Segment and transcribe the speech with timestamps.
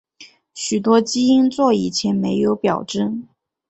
[0.55, 3.27] 许多基因座以前没有表征。